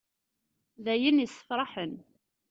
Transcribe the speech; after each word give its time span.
D 0.83 0.85
ayen 0.93 1.23
issefraḥen. 1.25 1.93